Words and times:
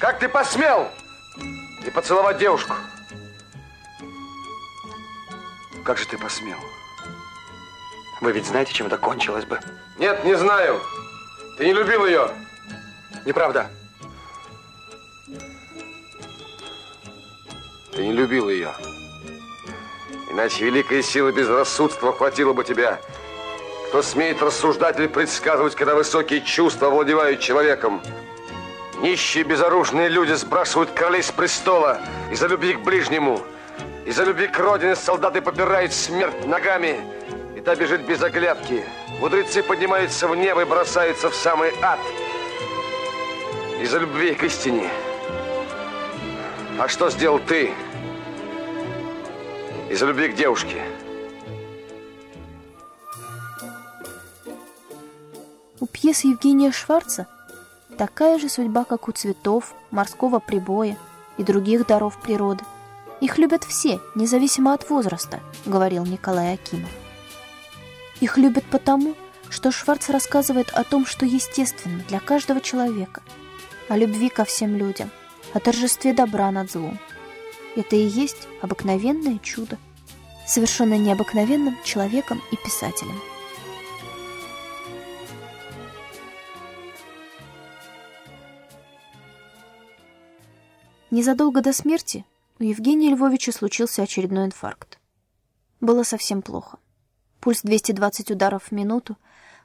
Как 0.00 0.18
ты 0.18 0.30
посмел 0.30 0.88
не 1.84 1.90
поцеловать 1.90 2.38
девушку? 2.38 2.72
Как 5.84 5.98
же 5.98 6.06
ты 6.06 6.16
посмел? 6.16 6.56
Вы 8.22 8.32
ведь 8.32 8.46
знаете, 8.46 8.72
чем 8.72 8.86
это 8.86 8.96
кончилось 8.96 9.44
бы? 9.44 9.60
Нет, 9.98 10.24
не 10.24 10.34
знаю. 10.38 10.80
Ты 11.58 11.66
не 11.66 11.74
любил 11.74 12.06
ее. 12.06 12.30
Неправда. 13.26 13.70
Ты 17.92 18.06
не 18.06 18.12
любил 18.14 18.48
ее. 18.48 18.72
Иначе 20.30 20.64
великая 20.64 21.02
сила 21.02 21.30
безрассудства 21.30 22.14
хватила 22.14 22.54
бы 22.54 22.64
тебя. 22.64 22.98
Кто 23.88 24.00
смеет 24.00 24.40
рассуждать 24.40 24.98
или 24.98 25.08
предсказывать, 25.08 25.74
когда 25.74 25.94
высокие 25.94 26.40
чувства 26.40 26.88
овладевают 26.88 27.40
человеком? 27.40 28.00
Нищие 29.02 29.44
безоружные 29.44 30.10
люди 30.10 30.34
сбрасывают 30.34 30.90
королей 30.90 31.22
с 31.22 31.32
престола 31.32 31.98
из-за 32.30 32.48
любви 32.48 32.74
к 32.74 32.80
ближнему. 32.80 33.40
Из-за 34.04 34.24
любви 34.24 34.46
к 34.46 34.58
родине 34.58 34.94
солдаты 34.94 35.40
попирают 35.40 35.94
смерть 35.94 36.46
ногами, 36.46 37.00
и 37.56 37.60
та 37.60 37.74
бежит 37.76 38.02
без 38.02 38.22
оглядки. 38.22 38.84
Мудрецы 39.18 39.62
поднимаются 39.62 40.28
в 40.28 40.36
небо 40.36 40.60
и 40.60 40.64
бросаются 40.66 41.30
в 41.30 41.34
самый 41.34 41.72
ад. 41.80 41.98
Из-за 43.80 44.00
любви 44.00 44.34
к 44.34 44.42
истине. 44.42 44.90
А 46.78 46.86
что 46.86 47.08
сделал 47.08 47.38
ты? 47.38 47.72
Из-за 49.88 50.04
любви 50.04 50.28
к 50.28 50.34
девушке. 50.34 50.82
У 55.80 55.86
пьесы 55.86 56.26
Евгения 56.26 56.70
Шварца 56.70 57.26
такая 58.00 58.38
же 58.38 58.48
судьба, 58.48 58.84
как 58.84 59.08
у 59.08 59.12
цветов, 59.12 59.74
морского 59.90 60.38
прибоя 60.38 60.96
и 61.36 61.42
других 61.44 61.86
даров 61.86 62.18
природы. 62.18 62.64
Их 63.20 63.36
любят 63.36 63.62
все, 63.62 64.00
независимо 64.14 64.72
от 64.72 64.88
возраста, 64.88 65.40
говорил 65.66 66.06
Николай 66.06 66.54
Акимов. 66.54 66.88
Их 68.20 68.38
любят 68.38 68.64
потому, 68.70 69.14
что 69.50 69.70
Шварц 69.70 70.08
рассказывает 70.08 70.70
о 70.70 70.82
том, 70.82 71.04
что 71.04 71.26
естественно 71.26 72.02
для 72.08 72.20
каждого 72.20 72.62
человека, 72.62 73.20
о 73.90 73.98
любви 73.98 74.30
ко 74.30 74.46
всем 74.46 74.76
людям, 74.76 75.10
о 75.52 75.60
торжестве 75.60 76.14
добра 76.14 76.50
над 76.50 76.70
злом. 76.70 76.98
Это 77.76 77.96
и 77.96 78.06
есть 78.06 78.48
обыкновенное 78.62 79.38
чудо, 79.40 79.76
совершенно 80.46 80.96
необыкновенным 80.96 81.76
человеком 81.84 82.40
и 82.50 82.56
писателем. 82.56 83.20
Незадолго 91.10 91.60
до 91.60 91.72
смерти 91.72 92.24
у 92.60 92.62
Евгения 92.62 93.10
Львовича 93.10 93.50
случился 93.50 94.04
очередной 94.04 94.46
инфаркт. 94.46 95.00
Было 95.80 96.04
совсем 96.04 96.40
плохо. 96.40 96.78
Пульс 97.40 97.62
220 97.62 98.30
ударов 98.30 98.66
в 98.66 98.72
минуту. 98.72 99.16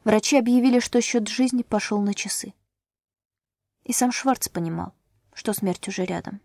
Врачи 0.03 0.39
объявили, 0.39 0.79
что 0.79 0.99
счет 1.01 1.27
жизни 1.27 1.61
пошел 1.61 2.01
на 2.01 2.15
часы. 2.15 2.55
И 3.83 3.93
сам 3.93 4.11
Шварц 4.11 4.47
понимал, 4.47 4.93
что 5.35 5.53
смерть 5.53 5.87
уже 5.87 6.03
рядом. 6.05 6.41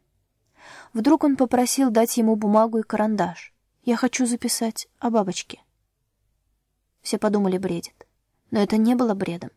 Вдруг 0.92 1.24
он 1.24 1.36
попросил 1.36 1.90
дать 1.90 2.18
ему 2.18 2.36
бумагу 2.36 2.80
и 2.80 2.82
карандаш. 2.82 3.54
«Я 3.84 3.96
хочу 3.96 4.26
записать 4.26 4.86
о 4.98 5.08
бабочке». 5.08 5.62
Все 7.00 7.16
подумали, 7.16 7.56
бредит. 7.56 8.06
Но 8.50 8.60
это 8.60 8.76
не 8.76 8.94
было 8.94 9.14
бредом. 9.14 9.50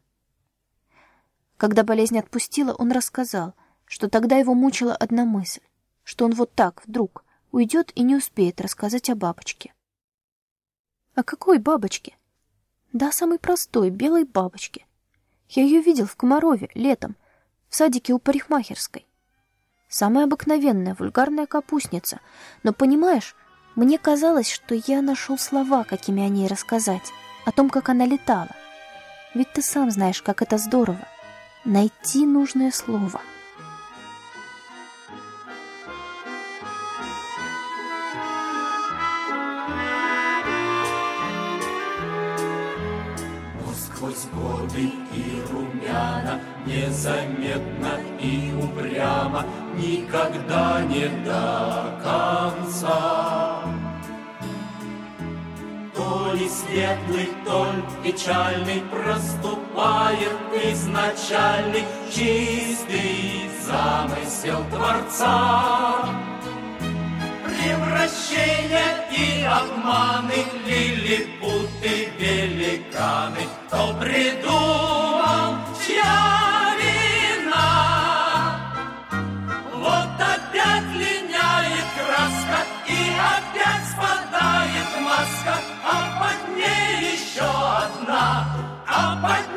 Когда 1.58 1.84
болезнь 1.84 2.18
отпустила, 2.18 2.74
он 2.74 2.94
рассказал, 2.94 3.56
что 3.94 4.10
тогда 4.10 4.38
его 4.38 4.56
мучила 4.56 4.96
одна 4.96 5.24
мысль, 5.24 5.62
что 6.04 6.26
он 6.26 6.32
вот 6.32 6.52
так, 6.56 6.82
вдруг, 6.88 7.24
уйдет 7.52 7.92
и 7.94 8.02
не 8.02 8.16
успеет 8.16 8.60
рассказать 8.60 9.08
о 9.12 9.16
бабочке. 9.16 9.72
О 11.14 11.22
какой 11.22 11.60
бабочке? 11.60 12.18
Да, 12.92 13.12
самой 13.12 13.38
простой, 13.38 13.92
белой 13.92 14.24
бабочке. 14.24 14.88
Я 15.48 15.62
ее 15.62 15.80
видел 15.80 16.08
в 16.08 16.16
Комарове 16.16 16.70
летом, 16.74 17.16
в 17.70 17.76
садике 17.76 18.14
у 18.14 18.18
парикмахерской. 18.18 19.06
Самая 19.90 20.26
обыкновенная, 20.26 20.96
вульгарная 20.98 21.46
капустница. 21.46 22.20
Но, 22.64 22.74
понимаешь, 22.74 23.36
мне 23.76 24.00
казалось, 24.00 24.50
что 24.50 24.74
я 24.74 25.04
нашел 25.04 25.38
слова, 25.38 25.84
какими 25.84 26.24
о 26.24 26.30
ней 26.30 26.48
рассказать, 26.48 27.12
о 27.46 27.52
том, 27.52 27.70
как 27.70 27.90
она 27.90 28.08
летала. 28.08 28.56
Ведь 29.36 29.54
ты 29.54 29.62
сам 29.62 29.92
знаешь, 29.92 30.24
как 30.24 30.42
это 30.42 30.58
здорово. 30.58 31.08
Найти 31.64 32.26
нужное 32.26 32.72
слово— 32.72 33.22
годы 44.64 44.92
и 45.14 45.42
румяна, 45.52 46.40
Незаметно 46.66 48.00
и 48.20 48.54
упрямо, 48.54 49.46
Никогда 49.76 50.82
не 50.82 51.08
до 51.26 52.00
конца. 52.04 53.62
То 55.96 56.34
ли 56.34 56.50
светлый, 56.50 57.30
то 57.46 57.66
ли 57.66 57.84
печальный 58.12 58.82
Проступает 58.90 60.38
изначальный 60.64 61.84
Чистый 62.10 63.50
замысел 63.66 64.64
Творца 64.72 66.24
превращения 67.64 69.08
и 69.12 69.44
обманы, 69.44 70.46
лилипуты, 70.66 72.10
великаны, 72.20 73.48
то 73.70 73.94
бреду 74.00 74.43
Bye. 89.22 89.53